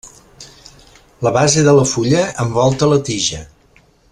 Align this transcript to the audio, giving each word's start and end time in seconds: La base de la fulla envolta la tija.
La 1.27 1.33
base 1.35 1.63
de 1.67 1.75
la 1.81 1.85
fulla 1.91 2.25
envolta 2.47 2.91
la 2.95 3.01
tija. 3.11 3.47